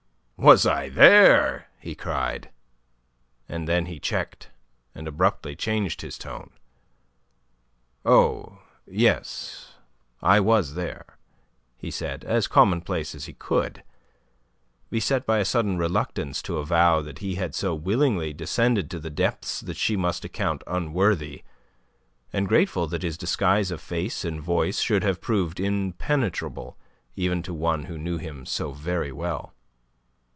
"Was 0.43 0.65
I 0.65 0.89
there!" 0.89 1.67
he 1.79 1.93
cried. 1.93 2.49
Then 3.47 3.85
he 3.85 3.99
checked, 3.99 4.49
and 4.95 5.07
abruptly 5.07 5.55
changed 5.55 6.01
his 6.01 6.17
tone. 6.17 6.49
"Oh, 8.03 8.57
yes, 8.87 9.75
I 10.19 10.39
was 10.39 10.73
there," 10.73 11.19
he 11.77 11.91
said, 11.91 12.23
as 12.25 12.47
commonplace 12.47 13.13
as 13.13 13.25
he 13.25 13.33
could, 13.33 13.83
beset 14.89 15.27
by 15.27 15.37
a 15.37 15.45
sudden 15.45 15.77
reluctance 15.77 16.41
to 16.41 16.57
avow 16.57 17.01
that 17.03 17.19
he 17.19 17.35
had 17.35 17.53
so 17.53 17.75
willingly 17.75 18.33
descended 18.33 18.89
to 18.89 18.99
depths 19.11 19.59
that 19.61 19.77
she 19.77 19.95
must 19.95 20.25
account 20.25 20.63
unworthy, 20.65 21.43
and 22.33 22.47
grateful 22.49 22.87
that 22.87 23.03
his 23.03 23.15
disguise 23.15 23.69
of 23.69 23.79
face 23.79 24.25
and 24.25 24.41
voice 24.41 24.79
should 24.79 25.03
have 25.03 25.21
proved 25.21 25.59
impenetrable 25.59 26.79
even 27.15 27.43
to 27.43 27.53
one 27.53 27.83
who 27.83 27.95
knew 27.95 28.17
him 28.17 28.43
so 28.47 28.71
very 28.71 29.11
well. 29.11 29.53